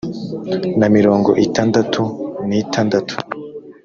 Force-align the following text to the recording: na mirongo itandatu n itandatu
na 0.79 0.87
mirongo 0.95 1.29
itandatu 1.45 2.01
n 2.47 2.49
itandatu 2.63 3.15